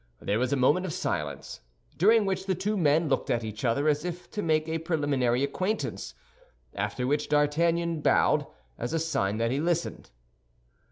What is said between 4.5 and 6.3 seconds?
a preliminary acquaintance,